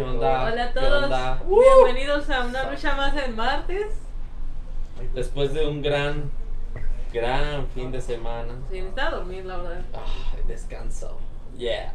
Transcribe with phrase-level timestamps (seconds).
[0.00, 0.44] ¿Qué onda?
[0.44, 1.42] Hola a ¿Qué todos, onda?
[1.84, 3.86] bienvenidos a una lucha más en martes.
[5.12, 6.30] Después de un gran,
[7.12, 8.54] gran fin de semana.
[8.70, 9.84] Sí, necesitaba dormir, la verdad.
[9.92, 10.06] Ah,
[10.48, 11.18] descanso.
[11.58, 11.92] Yeah.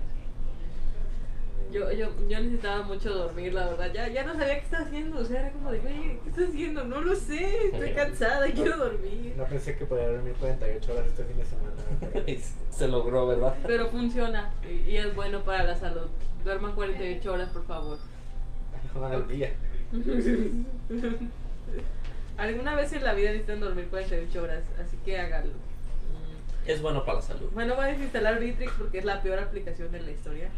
[1.72, 3.92] Yo, yo, yo necesitaba mucho dormir, la verdad.
[3.92, 5.20] Ya, ya no sabía qué estaba haciendo.
[5.22, 6.84] O sea, era como de, oye, ¿qué estás haciendo?
[6.84, 9.34] No lo sé, estoy cansada, quiero dormir.
[9.36, 12.40] No pensé que podía dormir 48 horas este fin de semana.
[12.70, 13.56] Se logró, ¿verdad?
[13.66, 16.06] Pero funciona y, y es bueno para la salud.
[16.46, 17.98] Duerman 48 horas, por favor.
[19.04, 19.52] al día.
[22.38, 25.54] Alguna vez en la vida necesitan dormir 48 horas, así que háganlo.
[26.68, 27.50] Es bueno para la salud.
[27.52, 30.50] Bueno, voy a desinstalar Bitrix porque es la peor aplicación de la historia.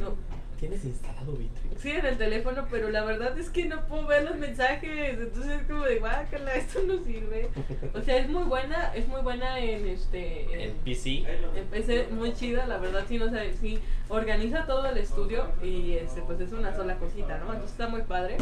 [0.00, 0.14] No,
[0.58, 1.80] ¿Tienes instalado Bitrix?
[1.80, 5.18] Sí, en el teléfono, pero la verdad es que no puedo ver los mensajes.
[5.18, 7.48] Entonces es como de, guácala, esto no sirve.
[7.94, 10.64] O sea, es muy buena, es muy buena en este.
[10.64, 11.24] En PC.
[11.54, 13.78] en PC, muy chida, la verdad, sí, no sé, sí,
[14.08, 17.52] organiza todo el estudio y este, pues es una sola cosita, ¿no?
[17.52, 18.36] Entonces está muy padre,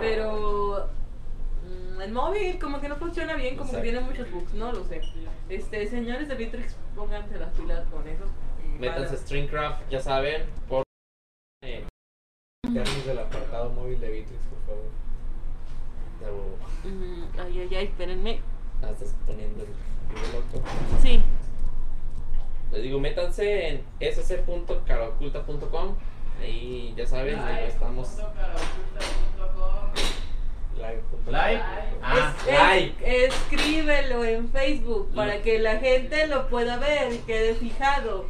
[0.00, 0.88] pero
[1.64, 3.84] mm, el móvil como que no funciona bien, como Exacto.
[3.84, 5.00] que tiene muchos bugs, no lo sé.
[5.48, 8.24] Este, señores de Bitrix, pónganse las pilas con eso.
[8.78, 10.42] Métanse Stringcraft, ya saben.
[10.68, 10.87] Por...
[11.62, 11.84] eh,
[13.06, 14.84] del apartado móvil de Bitrix, por favor.
[16.20, 16.56] de huevo.
[16.84, 18.40] Mm, ay, ay, ay, espérenme.
[18.82, 19.68] Ah, estás poniendo el
[20.14, 20.62] video loco.
[21.02, 21.20] Sí,
[22.72, 25.94] Les digo, métanse en sc.caraoculta.com.
[26.40, 28.16] Ahí ya saben, ahí estamos.
[30.76, 31.02] Live.
[31.26, 31.62] Live.
[32.02, 32.92] Ah, es-
[33.34, 38.26] escríbelo en Facebook para que la gente lo pueda ver y quede fijado.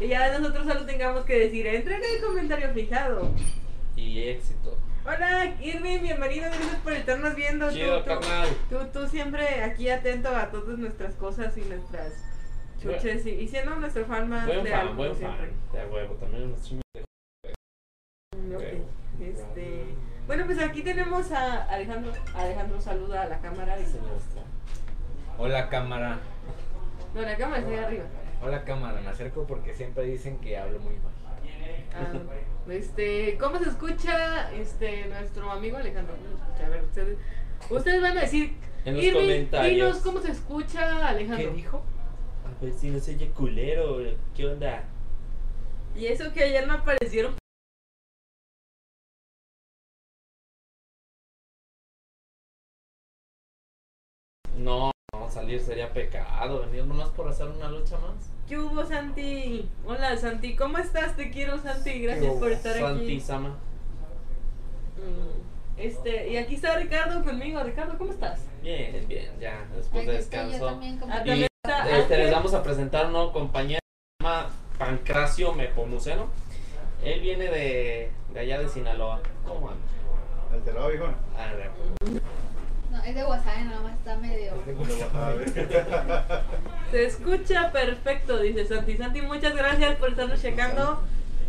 [0.00, 3.34] Y ya nosotros solo tengamos que decir, entren en el comentario fijado.
[3.96, 4.78] Y éxito.
[5.04, 7.70] Hola, Irving, bienvenido, gracias por estarnos viendo.
[7.70, 8.48] Chido, tú, carnal.
[8.70, 12.14] tú, tú siempre aquí atento a todas nuestras cosas y nuestras
[12.82, 15.50] chuches y, y siendo nuestro fan más Buen fan, como buen fan.
[15.72, 18.62] De huevo, también chingos de ok.
[18.62, 18.84] huevo.
[19.20, 19.84] Este,
[20.26, 22.12] bueno, pues aquí tenemos a Alejandro.
[22.34, 23.84] Alejandro saluda a la cámara y.
[25.36, 26.20] Hola cámara.
[27.14, 28.04] No, la cámara está ahí arriba.
[28.42, 31.12] Hola cámara, me acerco porque siempre dicen que hablo muy mal.
[31.94, 32.12] Ah,
[32.70, 36.14] este, ¿cómo se escucha este nuestro amigo Alejandro?
[36.64, 37.18] A ver, ustedes,
[37.68, 39.74] ustedes van a decir En los Irving, comentarios.
[39.74, 41.50] dinos cómo se escucha Alejandro.
[41.50, 41.82] ¿Qué dijo?
[42.46, 43.98] A ver si no se oye culero.
[44.34, 44.84] ¿Qué onda?
[45.94, 47.34] Y eso que ayer no aparecieron.
[55.30, 56.60] Salir sería pecado.
[56.66, 58.30] Venir nomás por hacer una lucha más.
[58.48, 59.68] ¿Qué hubo, Santi?
[59.86, 61.16] Hola, Santi, ¿cómo estás?
[61.16, 62.00] Te quiero, Santi.
[62.00, 63.20] Gracias por estar Santi aquí.
[63.20, 63.50] Sama.
[64.96, 67.62] Mm, Este, y aquí está Ricardo conmigo.
[67.62, 68.40] Ricardo, ¿cómo estás?
[68.62, 69.64] Bien, bien, ya.
[69.74, 70.66] Después de descanso.
[70.66, 73.80] también como Ah, Y también está este, les vamos a presentar un nuevo compañero.
[74.20, 76.26] Se llama Pancracio Mepomuceno.
[77.02, 79.20] Él viene de, de allá de Sinaloa.
[79.46, 80.88] ¿Cómo anda?
[80.88, 81.06] Viejo.
[81.38, 81.70] A ver.
[82.90, 84.54] No, es de Guasave, nada más está medio.
[84.54, 85.44] Es de De Guasave.
[85.44, 86.42] Guasave.
[86.90, 88.96] Se escucha perfecto, dice Santi.
[88.96, 91.00] Santi, muchas gracias por estarnos checando.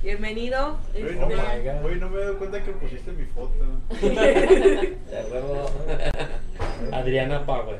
[0.03, 0.77] Bienvenido.
[0.95, 3.65] Hoy no, Este, me, hoy no me he dado cuenta que pusiste mi foto.
[6.91, 7.79] Adriana Power.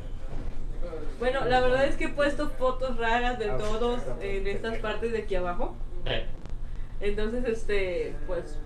[1.18, 5.12] Bueno, la verdad es que he puesto fotos raras de Ah, todos en estas partes
[5.12, 5.76] de aquí abajo.
[6.06, 6.26] Eh,
[7.00, 8.58] Entonces, este, pues,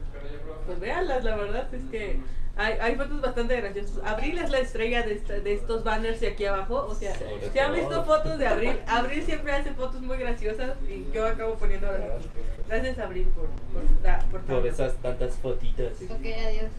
[0.67, 2.19] pues véanlas, la verdad es que
[2.57, 3.99] hay, hay fotos bastante graciosas.
[4.05, 6.87] Abril es la estrella de, esta- de estos banners de aquí abajo.
[6.89, 10.77] O sea, Sobre si han visto fotos de Abril, Abril siempre hace fotos muy graciosas
[10.89, 12.27] y yo acabo poniendo las fotos.
[12.69, 15.93] Gracias, Abril, por, por, da- por por esas tantas fotitos.
[16.11, 16.71] Ok, adiós.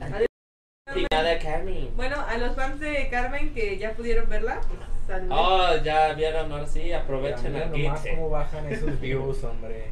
[0.00, 0.26] Adiós.
[0.96, 1.90] Y nada, Carmen.
[1.96, 5.38] Bueno, a los fans de Carmen que ya pudieron verla, pues saludos.
[5.38, 7.82] Oh, ya vieron, ahora sí, aprovechen aquí.
[7.82, 9.90] nomás cómo bajan esos views, hombre.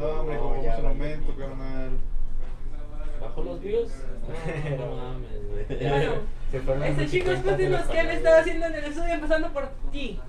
[0.00, 1.90] No, hombre, como ya un momento, carnal.
[3.20, 3.92] ¿Bajó los views?
[4.70, 5.64] No, no mames, güey.
[6.64, 10.20] Bueno, Este, la cuéntenos qué han estado haciendo en el estudio, empezando por ti.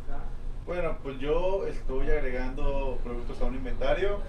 [0.66, 4.20] Bueno, pues yo estoy agregando productos a un inventario.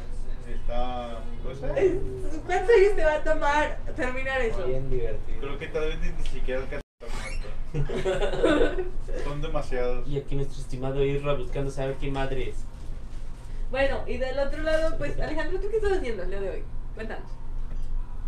[0.47, 1.21] Está.
[1.43, 1.99] pues, eh,
[2.45, 4.65] ¿Cuántos años te va a tomar terminar eso?
[4.67, 5.41] Bien divertido.
[5.41, 8.85] creo que tal vez ni, ni siquiera alcanza a muerto.
[9.25, 10.07] Son demasiados.
[10.09, 12.57] Y aquí nuestro estimado Isra buscando saber qué madre es.
[13.71, 16.63] Bueno, y del otro lado, pues, Alejandro, ¿tú qué estás haciendo el día de hoy?
[16.95, 17.29] Cuéntanos.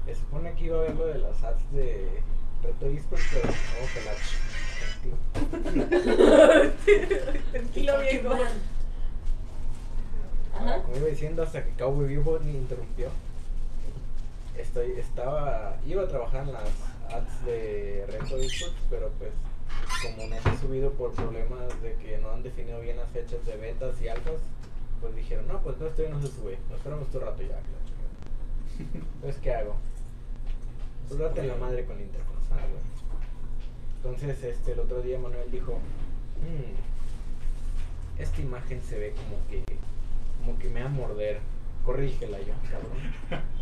[0.08, 2.08] Se supone que iba a ver lo de las ads de
[2.62, 3.52] Reto Esports, pero no,
[3.92, 4.38] que la ch-
[7.52, 8.30] Tranquilo, viejo.
[10.54, 10.82] Ajá.
[10.82, 13.08] Como iba diciendo, hasta que Cowboy Vivo ni interrumpió.
[14.56, 16.64] Estoy, estaba, iba a trabajar en las
[17.12, 19.30] ads de Reto Esports, pero pues
[20.02, 23.44] como no se ha subido por problemas de que no han definido bien las fechas
[23.46, 24.40] de betas y alfas,
[25.00, 27.48] pues dijeron, no, pues no, esto ya no se sube, nos esperamos otro rato ya.
[27.48, 29.04] que la chingada".
[29.14, 29.76] Entonces, ¿qué hago?
[31.08, 32.82] Pues date la madre con interconsal, güey.
[33.96, 35.78] Entonces, este, el otro día Manuel dijo,
[36.42, 39.64] "Mm, esta imagen se ve como que,
[40.38, 41.40] como que me va a morder.
[41.84, 42.92] Corrígela yo, cabrón.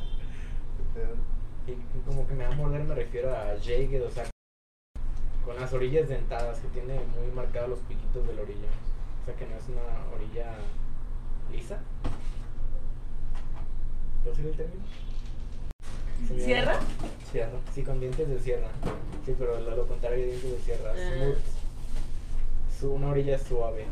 [1.67, 1.75] Y
[2.09, 4.25] como que me va a morder me refiero a jagged, o sea,
[5.45, 8.69] con las orillas dentadas, que tiene muy marcados los piquitos de la orilla.
[9.23, 10.55] O sea, que no es una orilla
[11.51, 11.81] lisa.
[14.23, 14.85] ¿Puedo decir el término?
[16.27, 16.45] Señora.
[16.45, 16.81] ¿Cierra?
[17.31, 17.59] Cierra.
[17.75, 18.69] Sí, con dientes de sierra.
[19.25, 20.93] Sí, pero lo, lo contrario de dientes de sierra.
[20.93, 21.15] Ah.
[21.17, 21.39] Smooth.
[22.81, 23.87] Su, una orilla suave.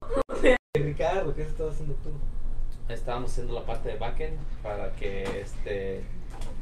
[0.74, 2.10] Ricardo, ¿qué estás haciendo tú?
[2.88, 6.02] Estábamos haciendo la parte de backend para que este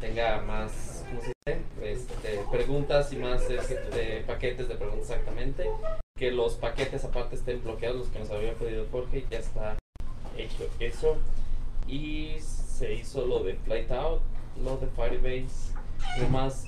[0.00, 1.62] tenga más, ¿cómo se dice?
[1.82, 5.69] Este, preguntas y más este, paquetes de preguntas exactamente.
[6.19, 9.76] Que los paquetes aparte estén bloqueados, los que nos había pedido Jorge, ya está
[10.37, 11.17] hecho eso.
[11.87, 14.20] Y se hizo lo de Flight Out,
[14.62, 15.75] lo de Firebase.
[16.20, 16.65] Nomás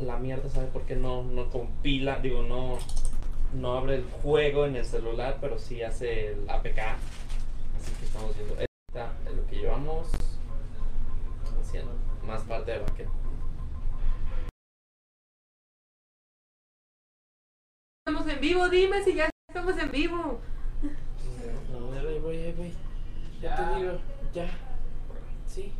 [0.00, 2.18] la mierda, ¿sabe por qué no, no compila?
[2.18, 2.78] Digo, no,
[3.54, 6.78] no abre el juego en el celular, pero sí hace el APK.
[6.78, 8.54] Así que estamos viendo.
[8.54, 10.08] Esta es lo que llevamos
[11.60, 11.92] haciendo.
[12.26, 13.23] Más parte de backend.
[18.24, 20.40] Estamos en vivo, dime si ya estamos en vivo.
[20.82, 22.72] Ahí voy, ahí voy.
[23.42, 23.98] Ya te digo,
[24.32, 24.46] ya.
[25.46, 25.70] Sí.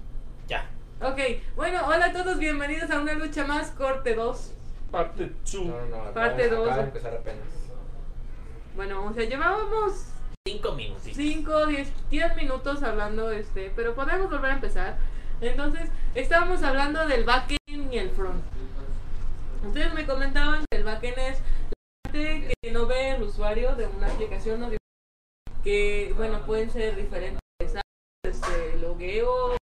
[0.46, 0.68] Ya.
[1.00, 1.18] Ok,
[1.56, 4.52] bueno, hola a todos, bienvenidos a una lucha más, corte 2.
[4.90, 5.54] Parte 2.
[5.64, 6.12] No, no, no.
[6.12, 6.66] Parte acaba- dos.
[6.68, 7.46] acaba de empezar apenas.
[8.76, 10.04] Bueno, o sea, llevábamos
[10.46, 11.02] 5 minutos.
[11.14, 14.98] 5, 10, 10 minutos hablando, este, pero podemos volver a empezar.
[15.40, 17.58] Entonces, estábamos hablando del backend
[17.90, 18.44] y el front.
[19.66, 21.73] Ustedes me comentaban que el backend es la
[22.14, 24.78] parte que no ve el usuario de una aplicación o de-
[25.62, 27.40] que, bueno, pueden ser diferentes,
[28.24, 29.56] este, logueo,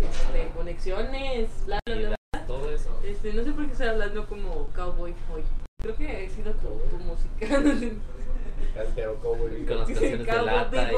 [0.00, 2.46] este, conexiones, bla, bla, bla.
[2.46, 2.98] Todo eso.
[3.04, 5.42] Este, no sé por qué estoy hablando como cowboy hoy.
[5.82, 7.46] Creo que ha sido tu, tu música.
[8.80, 9.66] Altero Cowboy.
[9.66, 10.92] Con las canciones de lata.
[10.92, 10.96] y-.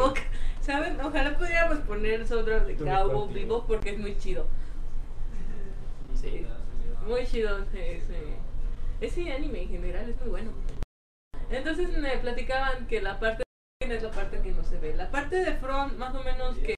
[0.64, 1.00] ¿Saben?
[1.00, 3.32] Ojalá pudiéramos poner soundtrack de Cowboy.
[3.34, 4.46] Bebop porque es muy chido.
[6.14, 6.46] Sí.
[7.06, 8.00] Muy chido ese,
[9.00, 10.50] ese anime en general es muy bueno.
[11.50, 13.44] Entonces me platicaban que la parte
[13.80, 14.94] de es la parte que no se ve.
[14.94, 16.74] La parte de front, más o menos que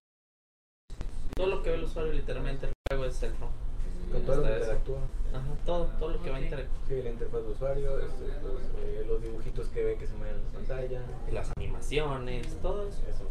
[1.34, 3.54] Todo lo que ve el usuario literalmente el juego es el front.
[4.12, 4.98] Con todo lo que interactúa.
[5.32, 6.80] Ajá, todo, todo lo que va a interactuar.
[6.88, 10.44] Sí, la interfaz de usuario, este, eh, los dibujitos que ve que se mueven en
[10.44, 11.02] la pantalla.
[11.32, 13.02] Las animaciones, todo eso.
[13.08, 13.26] Eso.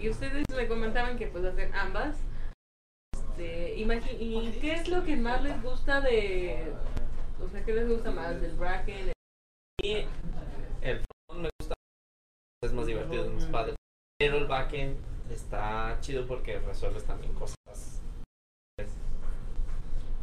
[0.00, 2.16] Y ustedes me comentaban que pues hacen ambas.
[3.12, 6.72] Este, ¿Y qué es lo que más les gusta de...
[7.42, 9.12] O sea, ¿qué les gusta más del bracket?
[9.82, 10.06] Y
[10.80, 11.74] el front me gusta,
[12.62, 13.74] es más divertido, es más padre.
[14.18, 14.96] Pero el backend
[15.30, 17.56] está chido porque resuelves también cosas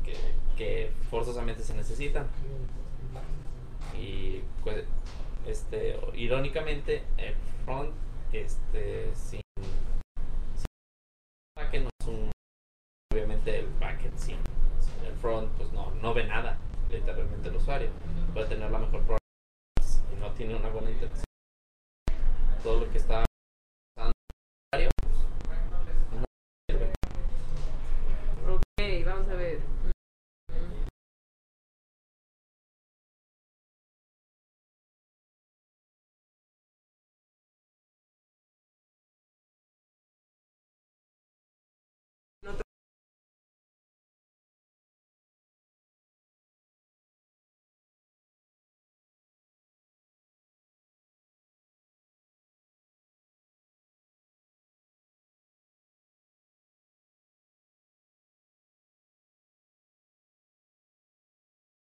[0.04, 0.16] que,
[0.56, 2.28] que forzosamente se necesitan.
[3.98, 4.86] Y pues,
[5.46, 7.36] este, irónicamente, el
[7.66, 7.94] front,
[8.32, 9.42] este, sin,
[10.56, 10.66] sin
[11.58, 12.32] backend no es un,
[13.12, 14.38] obviamente el backend sin,
[14.80, 16.58] sin el front, pues no, no ve nada,
[16.90, 17.90] literalmente el usuario.
[18.34, 21.26] Puede tener la mejor programación y no tiene una buena interacción.
[22.64, 23.24] Todo lo que está
[23.96, 24.14] usando
[24.74, 24.90] el usuario,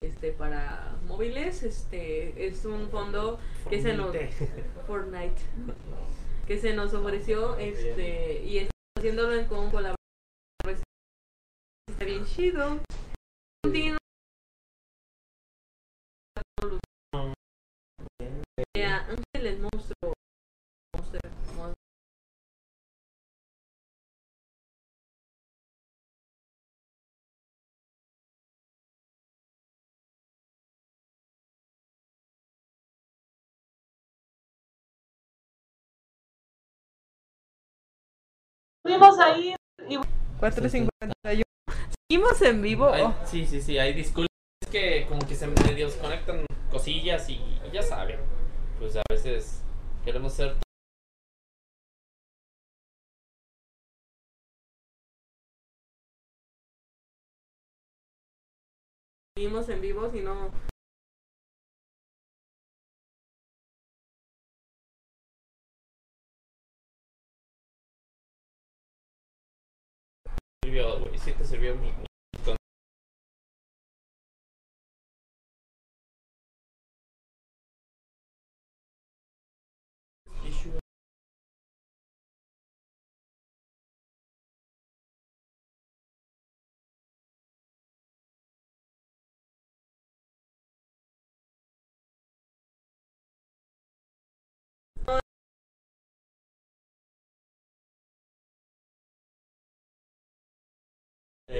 [0.03, 4.15] Este, para móviles, este, es un fondo que se nos...
[4.86, 5.41] Fortnite.
[6.45, 9.95] Que se nos ofreció, este, y estamos haciéndolo en con colaboración.
[11.88, 12.81] Está bien chido.
[38.86, 39.56] Vimos ahí
[39.90, 39.98] y
[40.40, 41.13] 451.
[42.10, 42.90] Seguimos en vivo.
[42.90, 44.28] Ay, Oh, sí, sí, sí, hay disculpas.
[44.62, 48.20] Es que como que se medio desconectan cosillas y, y ya saben,
[48.80, 49.62] pues a veces
[50.04, 50.56] queremos ser
[59.36, 60.52] Vivimos en vivo, si no.
[70.74, 71.92] Sirvió, güey, sí te sirvió mi,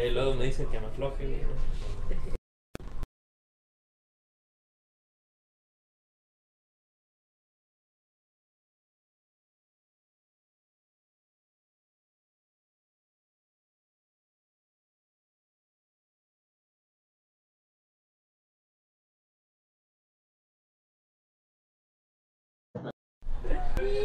[0.03, 1.45] Eh, luego me dicen que me afloje.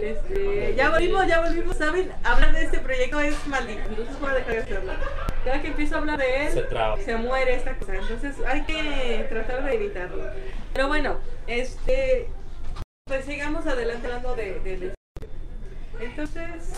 [0.00, 1.76] Este, ya volvimos, ya volvimos.
[1.76, 2.12] ¿Saben?
[2.22, 3.80] Hablar de este proyecto es maldito.
[3.88, 4.92] Entonces voy a dejar de hacerlo.
[5.48, 6.98] Cada que empiezo a hablar de él, Se traba.
[6.98, 7.94] se muere esta cosa.
[7.96, 10.22] Entonces hay que tratar de evitarlo.
[10.74, 12.28] Pero bueno, este.
[13.06, 14.60] Pues sigamos adelante hablando de.
[14.60, 14.94] de, de-
[16.00, 16.74] Entonces.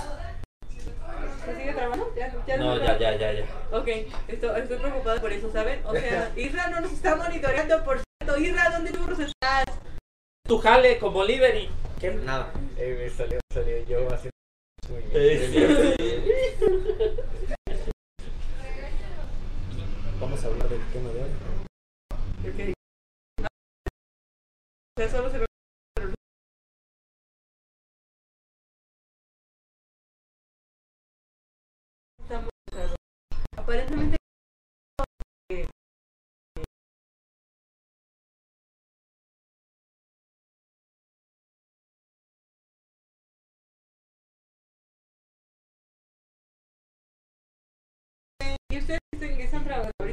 [1.45, 2.15] ¿Se sigue trabajando?
[2.15, 3.45] Ya, ya No, no- ya, ya, ya, ya.
[3.73, 3.89] Ok,
[4.29, 5.81] esto, estoy preocupada por eso, ¿saben?
[5.85, 8.39] O sea, Isra no nos está monitoreando, por cierto.
[8.41, 9.65] Isra, ¿dónde churros estás?
[10.47, 11.71] Tu jale como líder y...
[11.99, 12.13] ¿Qué?
[12.13, 12.53] Nada.
[12.79, 14.31] Eh, me salió, salió yo haciendo
[14.91, 15.97] muy Eh,
[16.61, 17.17] bien.
[20.43, 21.31] Vamos a hablar del tema de hoy.
[22.49, 22.75] Ok.
[24.97, 25.45] O sea, solo se
[32.23, 32.51] Estamos,
[33.55, 34.17] Aparentemente
[48.71, 50.10] ¿Y ustedes en qué están trabajando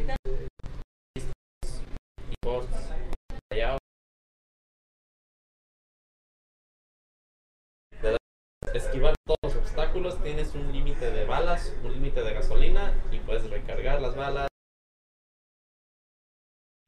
[8.74, 13.50] Esquivar todos los obstáculos, tienes un límite de balas, un límite de gasolina y puedes
[13.50, 14.48] recargar las balas.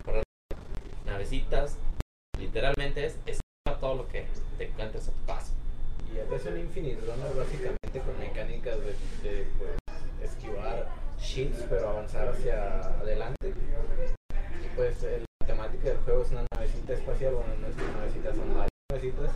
[0.06, 0.24] Correr
[1.06, 1.78] Navecitas,
[2.38, 5.54] literalmente es esquivar todo lo que te encuentres a tu paso.
[6.14, 8.80] Y es un Infinite Runner básicamente con mecánicas
[9.24, 9.78] de, pues,
[10.22, 10.88] esquivar
[11.20, 13.54] shields pero avanzar hacia adelante.
[14.64, 15.04] Y pues
[15.60, 19.32] temática del juego es una navecita espacial, bueno no es una navecita, son varias navecitas.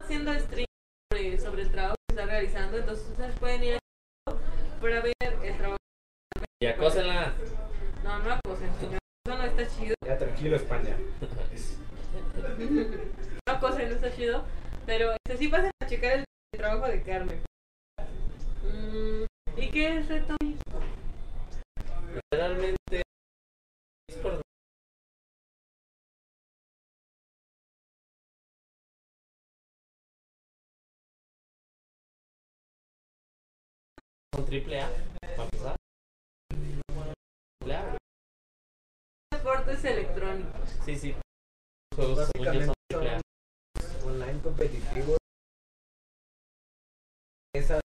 [0.00, 0.66] haciendo stream
[1.10, 3.78] sobre, sobre el trabajo que está realizando, entonces ustedes pueden ir a
[4.80, 5.78] para ver el trabajo.
[6.60, 7.32] Y acósenla.
[8.04, 8.98] No, no acosen, señor.
[9.24, 9.94] Eso no está chido.
[10.06, 10.96] Ya tranquilo España.
[13.48, 14.44] No acosen, no está chido.
[14.86, 17.44] Pero este, sí pasen a checar el, el trabajo de Carmen.
[18.62, 19.24] Mm,
[19.60, 20.36] ¿Y qué es reto?
[22.32, 23.02] Realmente
[24.08, 24.42] esports
[34.34, 34.90] son triple A,
[35.36, 35.76] para empezar.
[39.32, 40.70] Deportes electrónicos.
[40.84, 41.14] Sí, sí.
[41.94, 43.31] Juegos según yo son Básicamente triple A.
[47.60, 47.81] son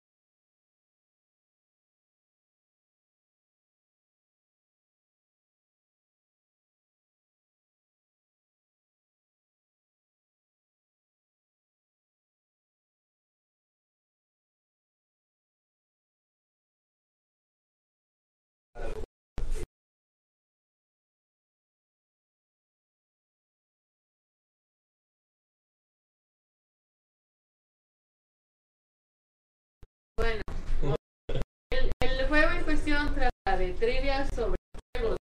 [33.57, 34.57] de trivia sobre
[34.97, 35.17] juegos.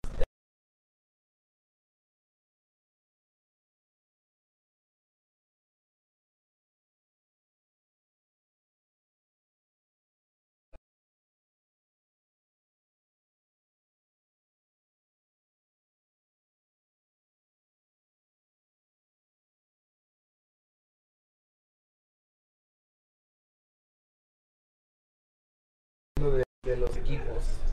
[26.65, 27.68] de los equipos.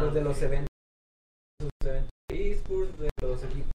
[0.00, 0.68] Ah, Después de los eventos,
[1.60, 3.70] los eventos de esports, de los equipos.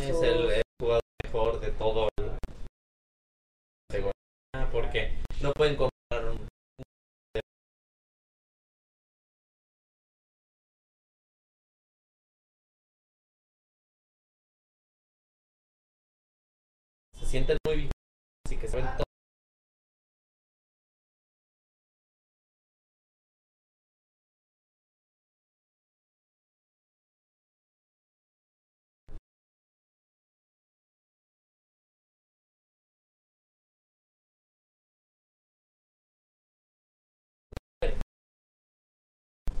[0.00, 4.10] es el, el jugador mejor de todo el
[4.56, 6.48] Ah, porque no pueden comprar un
[17.20, 17.90] se sienten muy bien
[18.44, 19.09] así que saben todo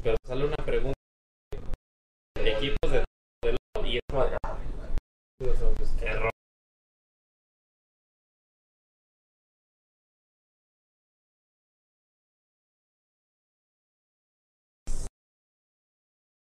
[0.02, 0.94] pero sale una pregunta
[2.36, 3.04] de equipos de,
[3.42, 5.88] de y es otros.
[6.02, 6.30] error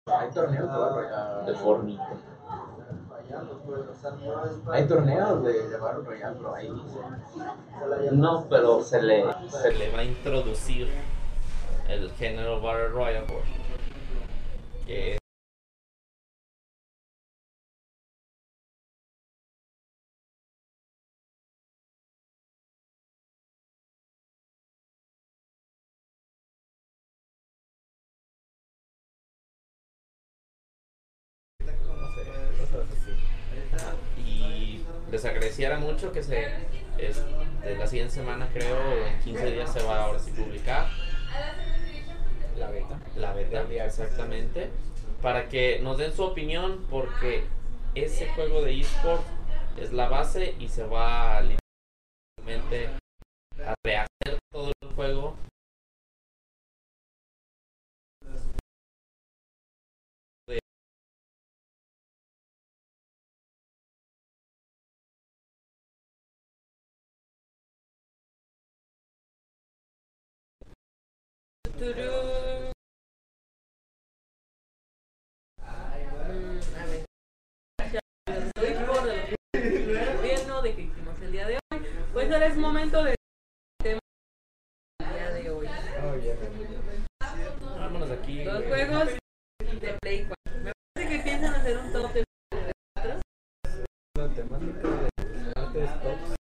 [0.07, 1.53] Hay torneos de Battle Royale.
[1.53, 2.03] de Fortnite
[4.71, 6.71] Hay torneos de Battle Royale, pero ahí
[8.13, 10.89] No, pero se le, se le va a introducir
[11.93, 13.43] el género Battle Royale por-
[14.87, 15.19] que
[34.19, 35.25] y les
[35.79, 36.47] mucho que se
[36.99, 40.87] este, la siguiente semana creo en 15 días se va ahora sí publicar
[42.57, 43.01] La beta.
[43.17, 44.71] la beta exactamente
[45.21, 47.45] para que nos den su opinión porque
[47.95, 49.23] ese juego de eSport
[49.79, 52.89] es la base y se va a literalmente
[53.65, 55.37] a rehacer todo el juego.
[76.33, 77.05] Mm, a ver.
[77.93, 78.01] Ya,
[78.33, 81.83] estoy por de lo que gobierno de que hicimos el día de hoy.
[82.13, 83.17] Pues ahora es momento de
[83.83, 83.99] tema
[85.01, 85.67] del día de hoy.
[85.67, 89.09] Oh, ya me vámonos de aquí Los juegos
[89.81, 90.63] de Play 4.
[90.63, 92.25] Me parece que piensan hacer un top de
[94.15, 96.43] La temática de artes tops.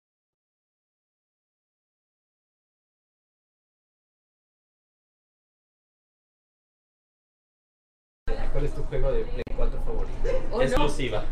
[8.64, 10.30] ¿Cuál es tu juego de Play 4 favorito?
[10.52, 10.64] ¿O no?
[10.64, 11.26] exclusiva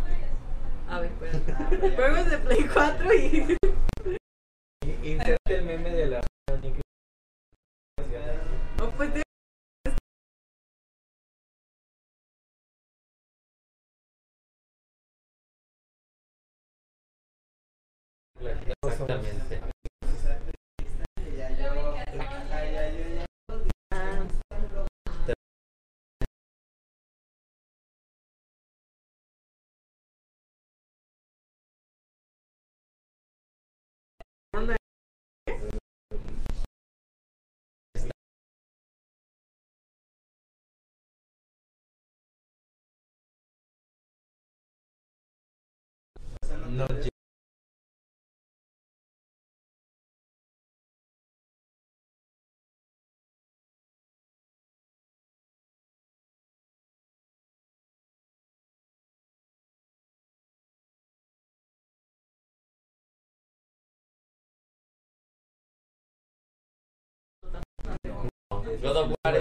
[0.90, 1.96] A ver, espérate.
[1.96, 3.58] Juegos de Play 4 y.
[5.02, 6.22] Inserte el meme de la
[8.82, 9.22] Oh, pues de-
[18.40, 19.01] exactamente
[46.78, 47.10] No, lle-
[68.82, 69.41] God of War es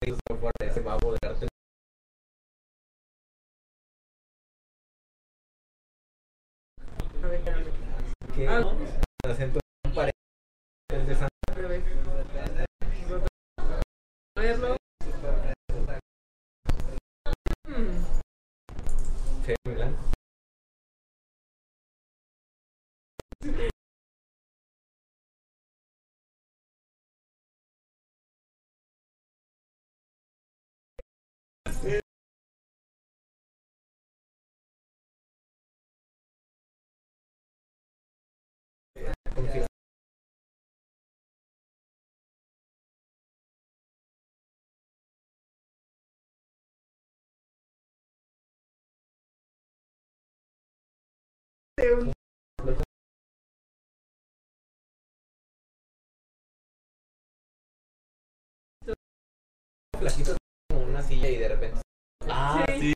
[0.00, 1.46] que es un fuerte, ese babo de arte.
[7.22, 7.72] a espérame.
[8.34, 8.64] Que Ah.
[9.24, 9.60] acento
[10.90, 11.28] de San
[51.76, 52.12] de un-
[59.98, 60.36] Flaquito
[60.70, 61.80] como una silla y de repente
[62.28, 62.80] Ah, Sí.
[62.80, 62.93] sí.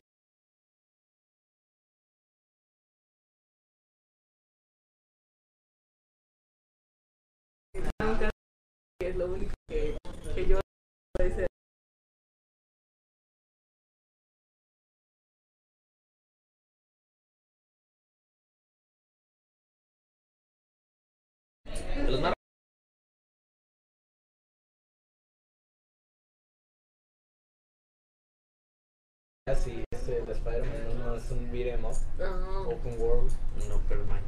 [29.49, 33.31] Así es el Spider-Man, no, no es un beat 'em up, Ah, open world.
[33.67, 34.23] No, pero man.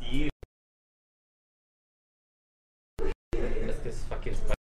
[0.00, 0.28] Sí.
[3.68, 4.54] Es que es fucking Spider-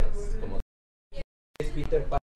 [0.00, 0.60] Es como
[1.60, 2.29] Es Peter Parker.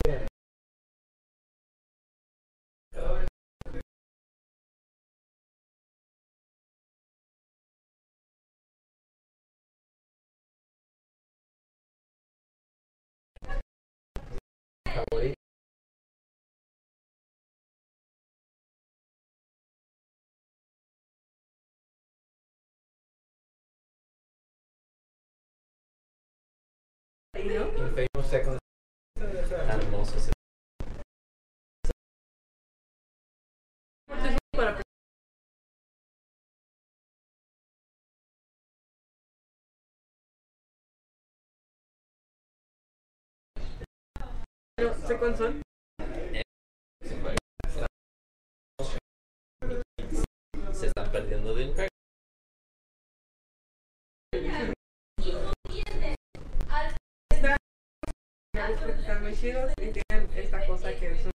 [27.37, 28.59] Infamous Second.
[29.19, 30.19] hermoso
[45.37, 45.63] Son,
[50.73, 51.65] Se están perdiendo de
[58.55, 61.34] están muy chidos y tienen esta cosa que es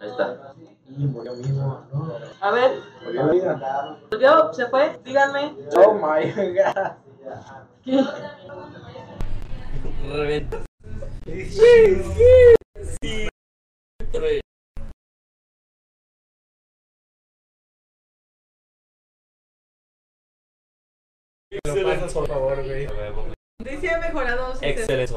[0.00, 0.54] Ahí está.
[0.88, 2.12] Y murió mismo, ¿no?
[2.40, 3.98] A ver, Murió vida.
[4.10, 4.52] ¿volvió?
[4.54, 4.98] ¿Se fue?
[5.04, 5.54] Díganme.
[5.76, 6.92] Oh my god.
[7.84, 8.02] ¿Qué?
[11.44, 12.02] Sí,
[13.02, 13.28] Sí.
[21.64, 22.86] Lo pasas por favor, güey.
[23.58, 25.14] Dice mejorado Excelente.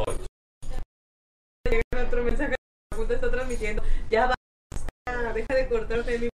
[1.69, 2.55] Llega otro mensaje.
[2.91, 3.83] La punta está transmitiendo.
[4.09, 4.33] Ya
[5.29, 6.29] Deja de cortarte mi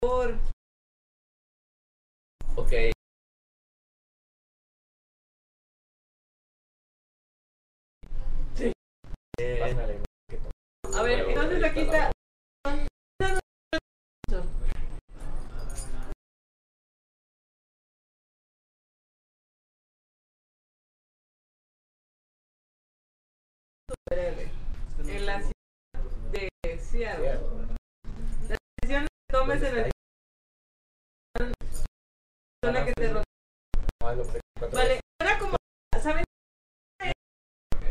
[0.00, 0.34] por favor.
[2.56, 2.72] Ok.
[8.54, 8.72] Sí.
[9.40, 9.98] Eh, Pásale,
[10.94, 12.12] A ver, entonces aquí está.
[25.06, 25.52] En la ciudad
[26.32, 27.47] de Seattle.
[29.48, 29.90] La decisión que tomes
[31.40, 31.54] en el
[32.62, 33.24] zona que te rodea.
[34.04, 34.14] Ah,
[34.74, 35.56] Vale, ahora como,
[36.02, 36.24] ¿saben?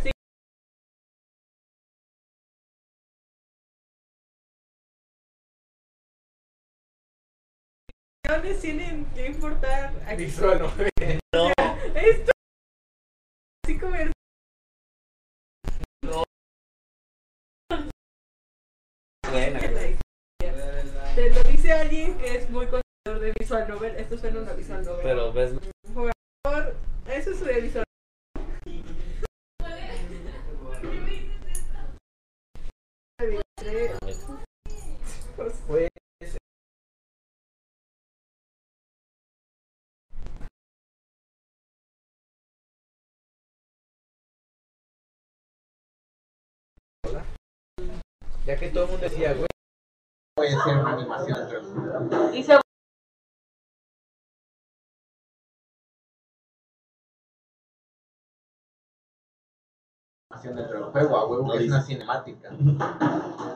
[0.03, 0.11] Sí.
[8.61, 10.25] Tienen que importar aquí.
[10.25, 10.67] Visual, no.
[11.95, 12.31] Esto
[13.65, 13.95] así como
[19.31, 19.66] Buena.
[21.67, 23.93] Dice alguien que es muy conocedor de visual novel.
[23.97, 25.01] Esto suena una visual novel.
[25.03, 25.51] Pero ves.
[25.93, 26.13] Por-
[27.11, 27.83] Eso es de visual
[35.67, 35.89] Pues,
[48.45, 49.47] ya que todo el mundo decía, güey,
[50.37, 51.37] voy a hacer una animación
[60.29, 62.49] animación dentro del juego, a huevo que es una cinemática.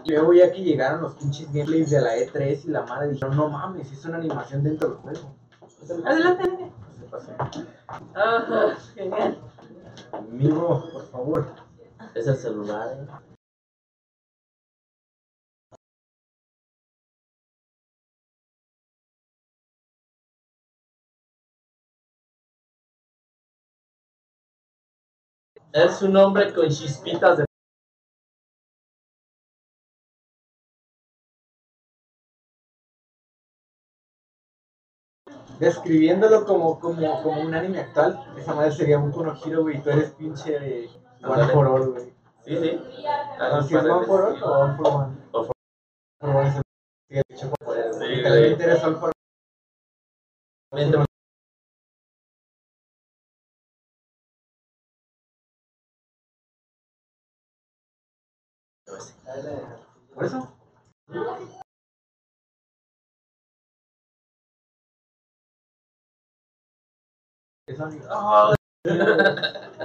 [0.03, 3.37] Y luego ya que llegaron los pinches gameplays de la E3 y la madre dijeron,
[3.37, 5.35] no mames, es una animación dentro del juego.
[6.05, 6.71] Adelante.
[8.15, 9.37] No se genial.
[10.11, 11.45] Amigo, por favor.
[12.15, 13.30] Es el celular.
[25.73, 27.45] Es un hombre con chispitas de.
[35.59, 39.89] Describiéndolo como, como, como un anime actual, esa madre sería un Kuno Hero, güey, tú
[39.91, 40.89] eres pinche de
[41.23, 42.13] One for All, güey.
[42.43, 42.79] Sí, sí.
[43.67, 45.17] Si es One for All o One for One.
[45.31, 48.15] All for- One sí, güey.
[48.15, 49.11] Literalmente eres All for
[50.73, 51.05] Mientras-
[60.13, 60.47] Por eso.
[67.67, 68.05] Eso, amigo.
[68.09, 68.53] Ah,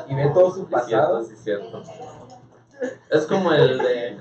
[0.08, 1.24] Y ve todo su sí, cierto, pasado.
[1.24, 1.82] sí, cierto.
[3.10, 4.18] Es como el de.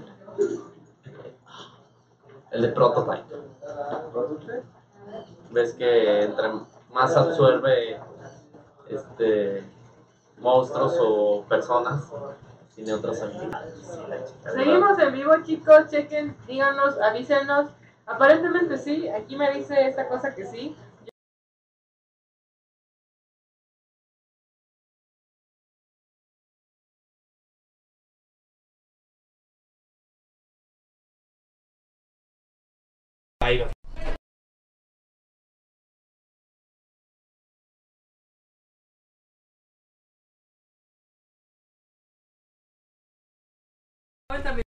[2.51, 3.35] El de Prototype.
[5.51, 6.51] Ves que entre
[6.93, 7.99] más absorbe
[8.89, 9.63] este
[10.39, 12.11] monstruos o personas,
[12.75, 13.23] tiene otras
[14.53, 15.87] Seguimos en vivo, chicos.
[15.89, 17.71] Chequen, díganos, avísenos.
[18.05, 19.07] Aparentemente sí.
[19.07, 20.75] Aquí me dice esta cosa que sí.
[44.43, 44.63] También.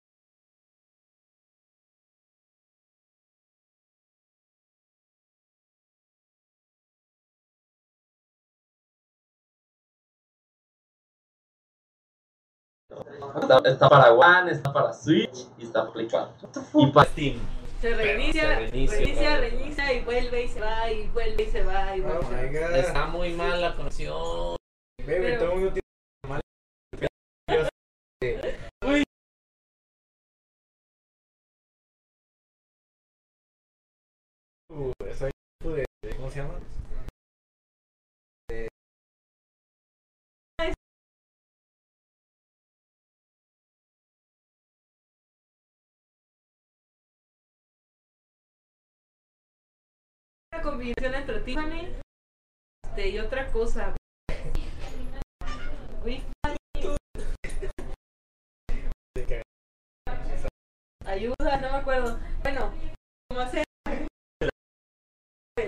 [13.41, 16.49] Está, está para One, está para Switch y está para Play 4.
[16.75, 17.39] Y para Steam.
[17.81, 21.97] Se reinicia, se reinicia, reinicia, y vuelve y se va y vuelve y se va
[21.97, 22.51] y Oh vuelve.
[22.51, 22.77] my god.
[22.77, 24.57] Está muy mal la conexión.
[24.99, 25.83] Baby, Pero- todo el mundo tiene
[26.29, 26.41] mal.
[34.77, 35.31] Uh, soy
[35.65, 36.61] de, de- ¿cómo se llama?
[50.53, 51.95] Una combinación entre Tiffany
[52.85, 53.97] este, y otra cosa.
[61.07, 62.19] Ayuda, no me acuerdo.
[62.43, 62.73] Bueno,
[63.31, 63.41] como
[65.59, 65.63] Un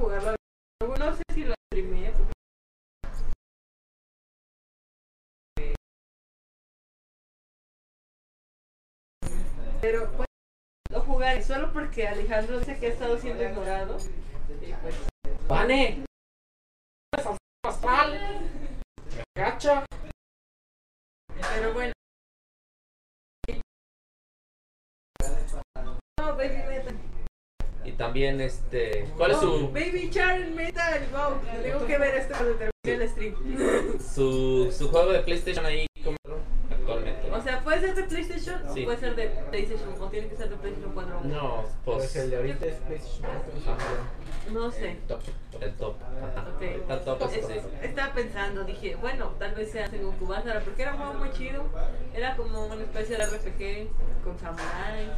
[0.00, 0.36] jugarlo.
[0.98, 1.54] No sé si lo
[2.12, 2.32] porque-
[9.80, 10.28] Pero pues
[10.90, 13.98] lo jugaré solo porque Alejandro dice que ha estado siendo ignorado.
[14.62, 14.94] Y pues.
[17.80, 18.40] ¡Pascal!
[19.36, 19.84] ¡Gacha!
[21.54, 21.92] Pero bueno.
[26.20, 26.96] No, Baby Metal.
[27.84, 29.08] Y también, este.
[29.16, 31.06] ¿Cuál es Oh, su, Baby Charm Metal.
[31.12, 34.00] Wow, tengo que ver esto cuando termine el stream.
[34.00, 36.23] su, su juego de PlayStation ahí como actualmente?
[36.23, 36.23] O sea,
[37.74, 38.82] puede ser de PlayStation Sí.
[38.82, 41.20] o puede ser de PlayStation o tiene que ser de PlayStation 4.
[41.24, 42.16] No, Pues pues.
[42.16, 43.72] el de ahorita es PlayStation 4.
[43.72, 43.84] Ajá.
[44.52, 44.90] No sé.
[44.90, 45.20] El top.
[45.60, 45.94] El top.
[46.02, 46.48] Ajá.
[46.54, 46.62] Ok.
[46.62, 47.64] Está el top, Es-.
[47.82, 51.64] Estaba pensando, dije, bueno, tal vez sea Sengoku Kubasara, porque era un juego muy chido.
[52.14, 53.88] Era como una especie de RPG
[54.22, 55.08] con samuráis.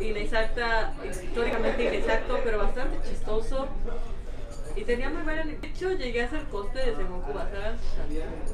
[0.00, 3.68] Inexacta, históricamente inexacto, pero bastante chistoso.
[4.76, 5.44] Y tenía muy buena.
[5.44, 7.76] De hecho, llegué a hacer coste de Sengoku Kubasara,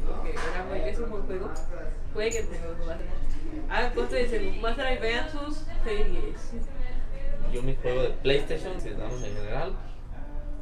[0.07, 1.51] porque era muy, es un buen juego.
[2.13, 3.05] Jueguen Sengoku Kubasara.
[3.69, 6.53] Hagan coste de Sengoku Kubasara y vean sus series.
[7.53, 9.73] Yo mi juego de PlayStation, si damos en general,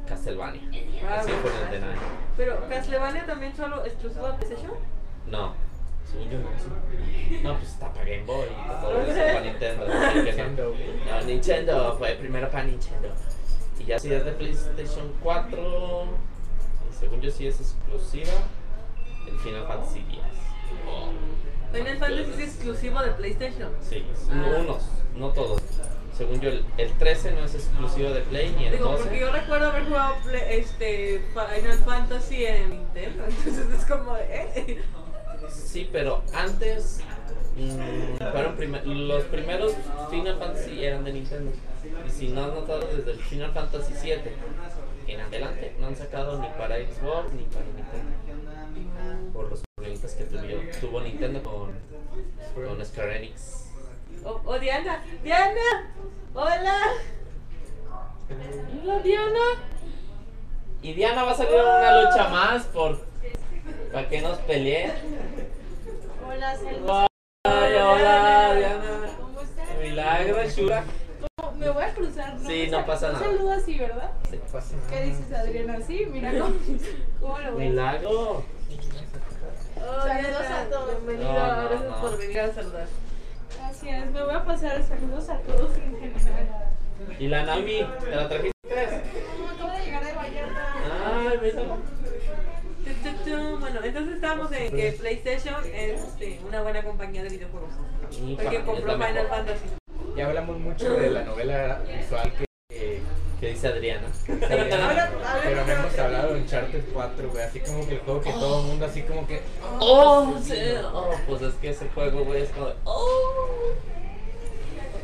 [0.07, 0.61] Castlevania.
[1.07, 1.87] Ah, Así el de.
[2.35, 4.71] Pero, ¿Castlevania también solo exclusivo de PlayStation?
[5.27, 5.53] No,
[6.09, 6.49] según yo no.
[7.43, 9.87] No, pues está para Game Boy y todo eso para Nintendo.
[9.87, 10.23] no.
[10.23, 11.05] Nintendo, güey.
[11.05, 13.09] No, Nintendo, fue primero para Nintendo.
[13.79, 16.05] Y ya si es de PlayStation 4,
[16.89, 18.33] y según yo sí es exclusiva,
[19.27, 20.19] el Final Fantasy X.
[21.71, 23.69] Final Fantasy es exclusivo de PlayStation.
[23.81, 24.55] Sí, Ah.
[24.59, 24.83] unos,
[25.15, 25.61] no todos.
[26.17, 29.03] Según yo, el, el 13 no es exclusivo de Play ni el Digo, 12.
[29.03, 34.81] porque yo recuerdo haber jugado Play- este, Final Fantasy en Nintendo, entonces es como, ¿eh?
[35.49, 36.99] Sí, pero antes
[37.55, 39.73] mm, fueron prime- los primeros
[40.09, 41.51] Final Fantasy eran de Nintendo.
[42.05, 44.33] Y si no has notado, desde el Final Fantasy 7
[45.07, 48.11] en adelante no han sacado ni para Xbox ni para Nintendo.
[49.33, 50.41] Por los problemitas que tuvo,
[50.81, 51.71] tuvo Nintendo con,
[52.55, 53.69] con Square Enix.
[54.25, 55.93] Oh, oh, Diana, Diana,
[56.33, 56.77] hola.
[58.83, 59.45] Hola, Diana.
[60.81, 62.99] Y Diana va a salir en una lucha más por
[63.91, 64.91] para que nos peleen.
[66.27, 67.07] Hola, saludos.
[67.45, 69.09] Ay, hola, Diana.
[69.19, 69.65] ¿Cómo estás?
[69.81, 70.83] Milagro, Shura.
[71.37, 71.51] ¿Cómo?
[71.53, 72.47] Me voy a cruzar, ¿no?
[72.49, 73.25] Sí, no pasa nada.
[73.25, 74.11] saludo así, ¿verdad?
[74.31, 74.89] No pasa nada.
[74.89, 75.81] ¿Qué dices, Adriana?
[75.81, 76.55] Sí, mira cómo,
[77.19, 77.69] cómo lo ves.
[77.69, 78.43] Milagro.
[79.89, 81.03] Oh, Saludos a todos.
[81.05, 82.01] Bienvenida, No, no, gracias no.
[82.01, 82.87] por venir a saludar.
[83.57, 86.47] Gracias, me voy a pasar saludos a todos en general.
[87.17, 88.53] Y la Naomi, ¿te la trajiste?
[88.63, 90.73] No, acabo de llegar de Vallarta.
[91.05, 91.51] Ay,
[93.25, 93.59] tu.
[93.59, 97.71] Bueno, entonces estamos en que PlayStation es este, una buena compañía de videojuegos.
[98.11, 99.27] Y Porque compró Final.
[99.27, 99.65] Fantasy.
[100.15, 102.48] Ya hablamos mucho de la novela visual que.
[103.39, 104.07] Que- ¿Qué dice Adriana?
[104.27, 107.43] Pero no hemos hablado de Uncharted 4, güey.
[107.43, 109.41] Así como que el juego que todo el mundo, así como que.
[109.79, 110.53] Oh, sí.
[110.93, 113.79] Oh, pues es que ese juego, güey, es como de, Oh.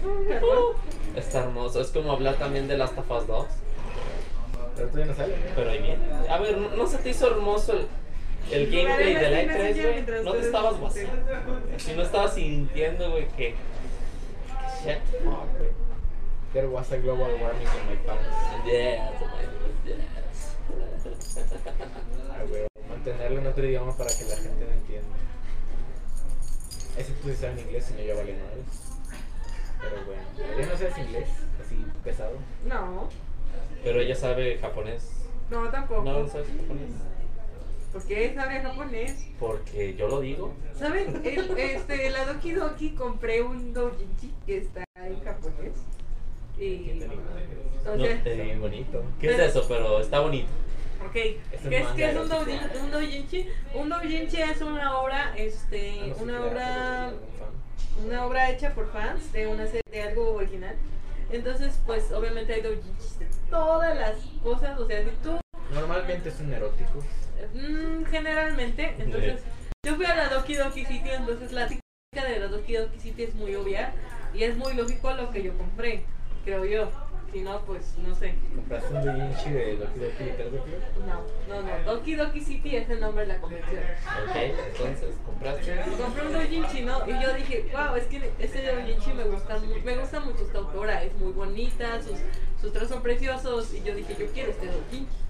[1.15, 1.81] Está hermoso.
[1.81, 3.45] Es como hablar también de Last of Us 2.
[4.75, 5.35] Pero todavía no sale.
[5.55, 5.99] Pero ahí viene.
[6.29, 7.87] A ver, ¿no, no se te hizo hermoso el,
[8.51, 10.23] el gameplay de la E3, güey?
[10.25, 11.11] No te estabas guasando.
[11.77, 13.35] Si no estabas sintiendo, güey, que.
[13.37, 13.55] que
[14.83, 15.69] Shit, fuck, güey.
[16.55, 18.31] There was a global warming in my pants.
[18.65, 19.11] Yes,
[19.85, 20.55] yes.
[22.31, 25.15] Ah, güey, mantenerlo en otro idioma para que la gente no entienda.
[26.97, 28.65] Ese tú sí sabes inglés, si no ya vale madres.
[29.81, 30.23] Pero bueno,
[30.57, 31.27] ¿ya no sabes inglés?
[31.61, 32.37] Así pesado.
[32.65, 33.09] No,
[33.83, 35.09] Pero ella sabe japonés.
[35.49, 36.03] no tampoco.
[36.03, 36.91] No, no sabes japonés.
[37.91, 39.27] ¿Por qué sabe japonés?
[39.39, 40.53] Porque yo lo digo.
[40.79, 41.21] ¿Saben?
[41.25, 45.73] El- este, la Doki Doki compré un doujinshi que está en japonés.
[46.59, 47.01] Y.
[47.85, 49.03] No, bien bonito.
[49.19, 49.65] ¿Qué es eso?
[49.67, 50.47] Pero está bonito.
[51.05, 51.11] ok.
[51.13, 52.35] ¿Qué Es es, un qué es un, erótico.
[52.51, 53.49] doujin- un doujinshi?
[53.73, 57.11] Un doujinshi es una obra, este, una obra,
[58.05, 60.75] una obra hecha por fans de una serie, de algo original.
[61.31, 64.79] Entonces, pues, obviamente hay doujinshis de todas las cosas.
[64.79, 65.39] O sea, si tú
[65.73, 67.03] Normalmente son eróticos.
[67.53, 69.41] Mm, generalmente, entonces
[69.85, 73.23] yo fui a la Doki Doki City, entonces la técnica de la Doki Doki City
[73.23, 73.91] es muy obvia
[74.33, 76.05] y es muy lógico lo que yo compré,
[76.45, 76.89] creo yo.
[77.33, 78.35] Si no, pues no sé.
[78.55, 81.05] ¿Compraste un doujinshi de Doki Doki Literature Club?
[81.05, 81.91] No, no, no.
[81.91, 83.83] Doki Doki City es el nombre de la convención.
[84.23, 85.83] Ok, entonces, ¿compraste?
[86.01, 87.05] Compré un doujinshi, ¿no?
[87.05, 91.03] Y yo dije, wow, es que este doujinshi me gusta, me gusta mucho esta autora,
[91.03, 92.19] es muy bonita, sus,
[92.61, 95.25] sus trazos son preciosos y yo dije, yo quiero este doujinshi.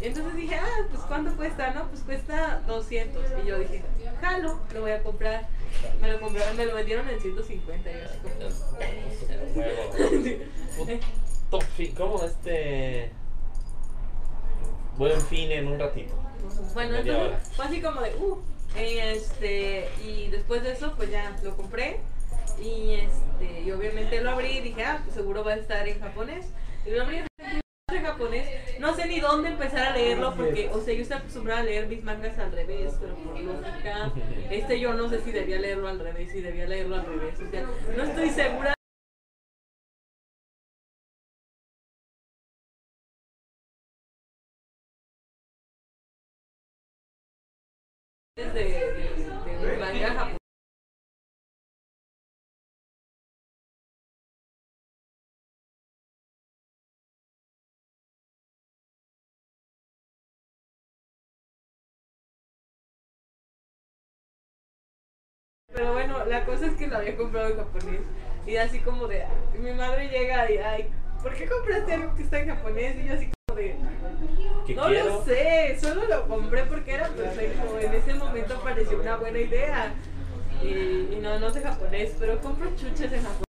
[0.00, 1.74] Entonces dije, ah, pues ¿cuánto cuesta?
[1.74, 3.24] No, pues cuesta 200.
[3.42, 3.82] Y yo dije,
[4.20, 5.48] jalo, lo voy a comprar.
[6.00, 7.90] Me lo compraron, me lo vendieron en 150.
[7.90, 8.20] Y yo así
[11.50, 11.64] como,
[11.96, 13.10] ¿cómo este?
[14.96, 16.14] Buen fin en un ratito.
[16.74, 18.38] Bueno, entonces fue así como de, uh,
[18.76, 22.00] este, y después de eso, pues ya lo compré.
[22.60, 26.00] Y este, y obviamente lo abrí y dije, ah, pues seguro va a estar en
[26.00, 26.46] japonés.
[26.84, 27.22] Y lo abrí
[27.96, 28.46] japonés.
[28.80, 31.86] No sé ni dónde empezar a leerlo porque, o sea, yo estoy acostumbrada a leer
[31.86, 34.12] mis mangas al revés, pero por lógica,
[34.50, 37.40] este yo no sé si debía leerlo al revés, si debía leerlo al revés.
[37.40, 38.74] O sea, no estoy segura.
[48.36, 48.62] de, de,
[49.60, 50.37] de un manga japonés.
[65.78, 68.00] Pero bueno, la cosa es que lo había comprado en japonés.
[68.44, 69.24] Y así como de,
[69.60, 70.90] mi madre llega y, ay,
[71.22, 72.96] ¿por qué compraste algo que está en japonés?
[72.96, 73.76] Y yo así como de,
[74.66, 75.04] ¿Qué no quiero?
[75.04, 77.78] lo sé, solo lo compré porque era perfecto.
[77.78, 79.94] En ese momento pareció una buena idea.
[80.64, 83.47] Y, y no, no sé japonés, pero compro chuches en japonés.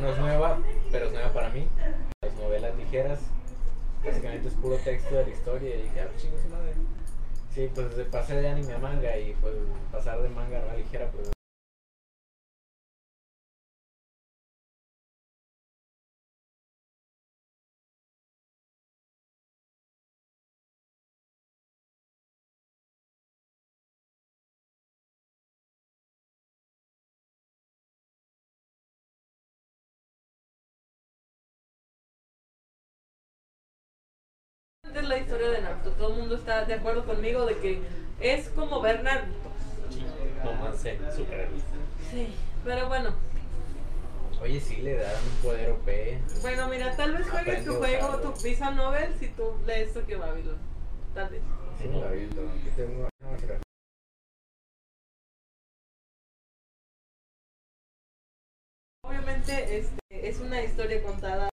[0.00, 0.58] No, es nueva,
[0.90, 1.68] pero es nueva para mí.
[2.22, 3.20] Las novelas ligeras.
[4.02, 5.76] básicamente es puro texto de la historia.
[5.76, 6.72] Y dije, ah, chingo su madre.
[7.54, 9.54] Sí, pues pasé de anime a manga y pues
[9.92, 11.30] pasar de manga a ligera, pues.
[34.94, 35.90] Es la historia de Naruto.
[35.92, 37.80] Todo el mundo está de acuerdo conmigo de que
[38.20, 39.50] es como ver Naruto.
[39.90, 40.04] Sí,
[40.44, 41.48] romance superhéroe.
[42.10, 42.34] Sí,
[42.64, 43.14] pero bueno.
[44.42, 46.18] Oye, sí, le dan un poder OP.
[46.42, 48.32] Bueno, mira, tal vez juegues tu Aprende a juego, usarlo.
[48.32, 50.58] tu Visa Novel si tú lees Tokyo Babylon.
[51.14, 51.42] Tal vez.
[51.78, 53.08] Sí, lo- aquí tengo.
[59.02, 61.49] Obviamente este, es una historia contada.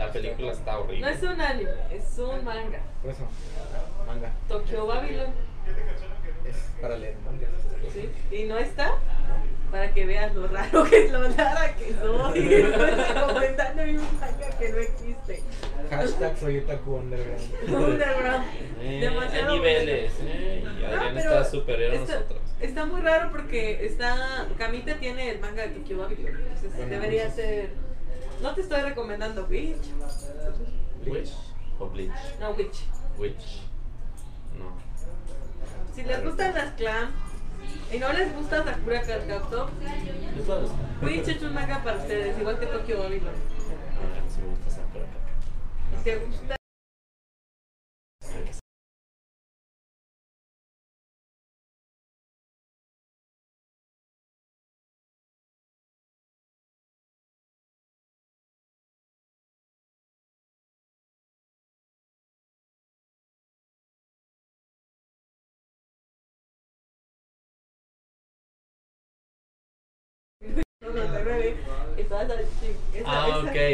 [0.00, 1.00] La película está horrible.
[1.02, 2.80] No es un anime, es un manga.
[3.02, 3.28] Por eso,
[4.06, 4.32] manga.
[4.48, 5.26] Tokyo Babylon.
[6.48, 7.50] Es para leer mangas.
[7.92, 8.08] ¿sí?
[8.34, 8.94] Y no está
[9.70, 12.40] para que veas lo raro que es, lo rara que soy.
[12.62, 15.42] Recomendando un manga que no existe.
[15.90, 17.68] Hashtag soy otaku underground.
[17.68, 18.44] Underground.
[18.80, 22.40] Eh, Demasiado hay niveles, eh, y Adrián Ah, pero está superior a nosotros.
[22.58, 24.48] Está muy raro porque está.
[24.56, 26.36] Kamita tiene el manga de Tokyo Babylon.
[26.40, 27.89] Entonces Bueno, debería entonces- ser.
[28.42, 29.76] No te estoy recomendando Witch.
[31.06, 31.30] Witch
[31.78, 32.12] o Bleach.
[32.40, 32.84] No, Witch.
[33.18, 33.62] Witch.
[34.58, 34.72] No.
[35.94, 37.10] Si les gustan las clan
[37.92, 39.70] y no les gusta Sakura Card Captor.
[41.02, 43.34] Witch es un manga para ustedes, igual que Tokyo Babylon.
[43.34, 45.20] Ah, sí me gusta Sakura Card
[46.02, 46.59] te gusta.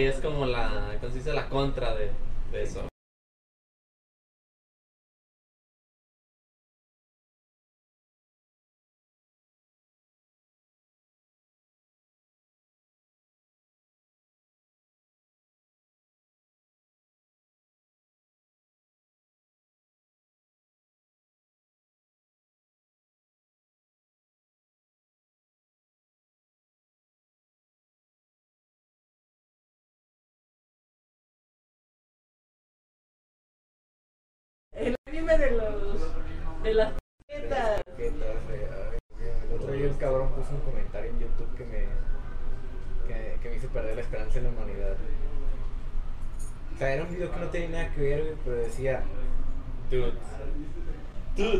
[0.04, 1.34] Es como la, ¿cómo?
[1.34, 2.10] La contra de,
[2.52, 2.86] de eso.
[35.26, 36.62] De los.
[36.62, 36.92] de las
[37.26, 37.82] tarjetas.
[37.98, 41.86] El otro día el cabrón puso un comentario en YouTube que me,
[43.08, 44.96] que, que me hizo perder la esperanza en la humanidad.
[46.72, 49.02] O sea, era un video que no tenía nada que ver, pero decía.
[49.90, 50.12] Dude.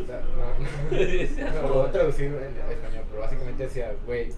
[0.07, 0.21] sea,
[1.51, 4.33] no, no, lo voy a traducir en español, pero básicamente decía, güey,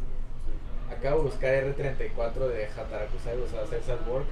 [0.90, 4.26] acabo de buscar R34 de Hataraku Saibo, o sea, César Work.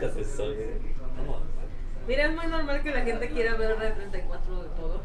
[0.00, 0.80] Eso, eh.
[2.06, 5.00] Mira, es muy normal que la gente quiera ver R34 de todo.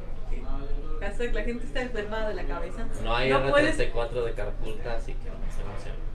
[1.00, 2.88] Hashtag, la gente está enferma de la cabeza.
[3.04, 6.10] No hay No puedes- R34 de Carapulta, así que no se emocionen.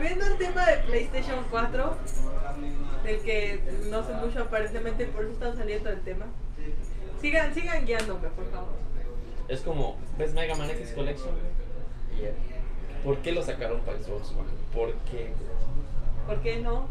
[0.00, 1.96] Volviendo al tema de PlayStation 4,
[3.04, 6.24] del que no sé mucho aparentemente, por eso está saliendo el tema.
[7.20, 8.72] Sigan, sigan guiándome, por favor.
[9.48, 11.34] Es como, ¿ves Mega Man X Collection?
[13.04, 14.48] ¿Por qué lo sacaron para Xbox One?
[14.72, 15.32] ¿Por qué?
[16.26, 16.88] ¿Por qué no?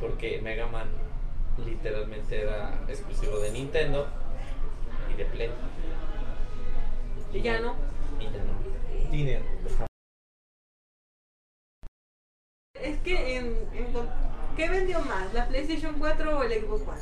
[0.00, 0.88] Porque Mega Man
[1.62, 4.06] literalmente era exclusivo de Nintendo
[5.12, 5.50] y de Play.
[7.34, 7.74] Y ya no.
[8.18, 9.10] Y ya no.
[9.10, 9.44] Dinero.
[14.56, 15.32] ¿Qué vendió más?
[15.32, 17.00] ¿La PlayStation 4 o el Xbox One?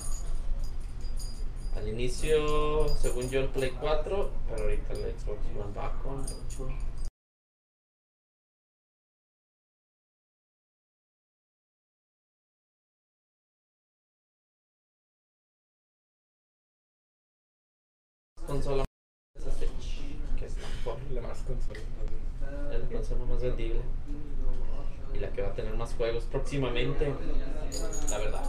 [1.77, 6.69] Al inicio, según yo, el Play 4, pero ahorita el Xbox One va con 8.
[18.47, 20.57] Consola más que es.
[21.11, 21.81] La más consola.
[22.73, 23.81] Es la consola más vendible.
[25.23, 27.15] La que va a tener más juegos próximamente.
[28.11, 28.43] La verdad.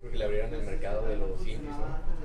[0.00, 2.20] Porque le abrieron el mercado de los indies, ¿no?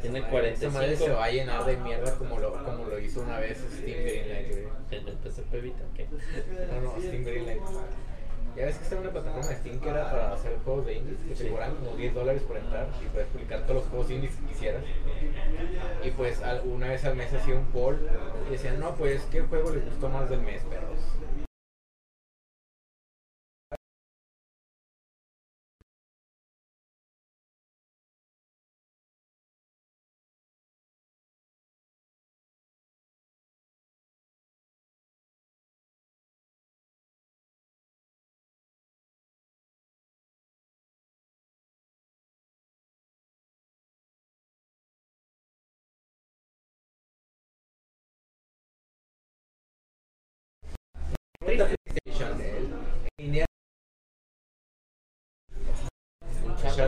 [0.00, 1.14] Tiene Esa madre se 45.
[1.16, 4.68] va a llenar de mierda como lo, como lo hizo una vez Steam Greenlight, güey.
[4.92, 6.06] En el PSP Vita, ¿qué?
[6.70, 7.62] No, no, Steam Greenlight.
[8.56, 11.18] Ya ves que está una plataforma de Steam que era para hacer juegos de indies
[11.28, 14.34] que te cobran como 10 dólares por entrar y puedes publicar todos los juegos indies
[14.36, 14.84] que quisieras.
[16.04, 17.98] Y pues una vez al mes hacía un poll
[18.48, 20.98] y decían, no, pues, ¿qué juego les gustó más del mes, perros?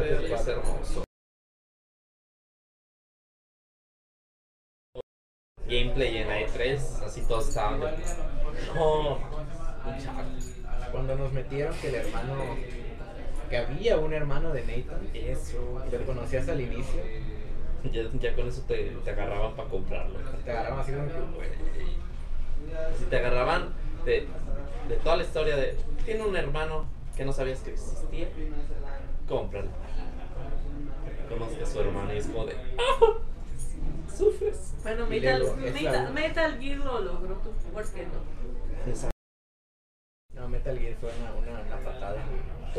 [0.05, 1.05] Es hermoso.
[5.67, 7.87] Gameplay en E3, así todos estaban de.
[8.75, 9.19] No.
[10.93, 12.35] Cuando nos metieron que el hermano,
[13.51, 15.85] que había un hermano de Nathan, Eso.
[15.91, 17.03] lo conocías al inicio,
[17.93, 20.19] Ya, ya con eso te, te agarraban para comprarlo.
[20.45, 23.75] te agarraban así como que, Si te agarraban
[24.05, 24.27] de,
[24.89, 25.77] de toda la historia de.
[26.05, 26.87] Tiene un hermano
[27.17, 28.29] que no sabías que existía,
[29.29, 29.69] cómpralo.
[31.31, 32.55] A su hermano y es como de.
[32.79, 33.19] ¡Ah!
[34.17, 34.75] Sufres.
[34.83, 38.91] Bueno, Metal, luego, Metal, Metal Gear lo logró, ¿tú por qué no?
[38.93, 39.11] Esa-
[40.35, 42.25] No, Metal Gear fue una, una, una patada.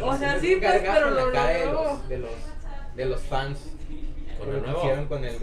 [0.02, 1.84] O sea, sí, pues, pero lo de logró.
[1.84, 2.32] los, de los,
[2.96, 3.60] de los fans.
[4.38, 4.80] Con Lo el que nuevo.
[4.80, 5.38] hicieron con el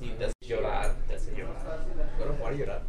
[0.00, 1.86] Sí, te hace llorar, te hace llorar.
[2.18, 2.82] Solo jugar.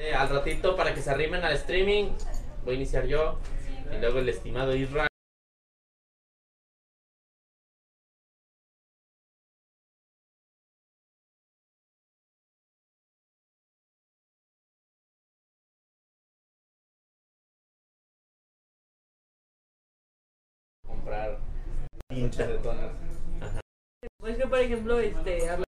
[0.00, 2.12] Eh, al ratito, para que se arrimen al streaming,
[2.64, 3.40] voy a iniciar yo.
[3.92, 5.08] Y luego el estimado Isra.
[20.86, 21.38] Comprar
[22.08, 22.92] pinches de tonos.
[24.26, 25.67] Es que, por ejemplo, este, habla-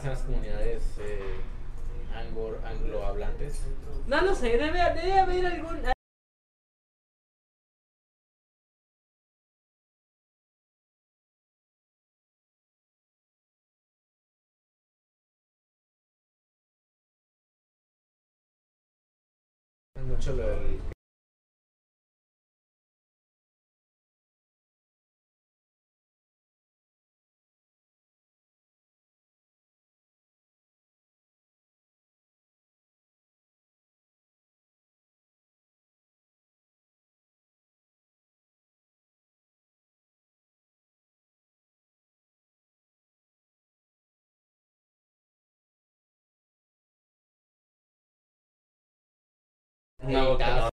[0.00, 1.40] Pasan las comunidades eh,
[2.14, 3.60] anglo- anglohablantes.
[4.06, 5.82] no lo sé, debe, debe haber algún...
[20.06, 20.80] Mucho lo del
[50.02, 50.70] No.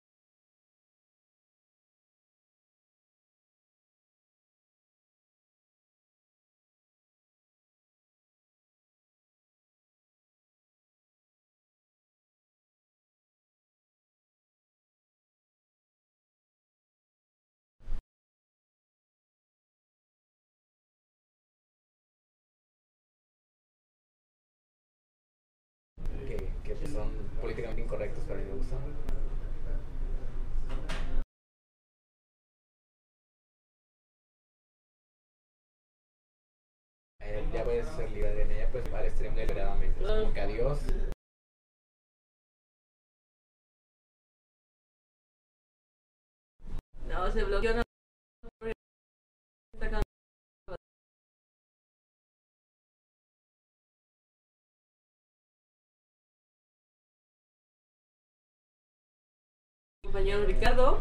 [26.64, 27.10] que, son
[27.42, 29.13] políticamente incorrectos, pero a mí me gustan.
[37.74, 40.00] Puedes ser libre de ella, pues para stream deliberadamente.
[40.00, 40.80] Es Como que adiós.
[47.08, 47.74] No, se bloqueó.
[47.76, 47.84] No.
[60.04, 61.00] compañero Ricardo,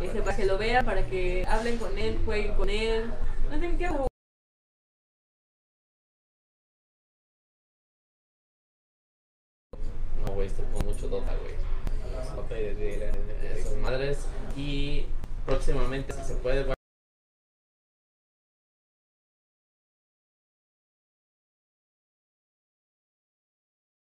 [0.00, 3.12] ese, para que lo vean, para que hablen con él, jueguen con él.
[3.50, 4.07] No sé qué hago.
[10.24, 11.54] No, güey, estoy con mucho Dota, güey.
[13.56, 14.18] Esas madres.
[14.56, 15.06] Y
[15.46, 16.64] próximamente, si se puede,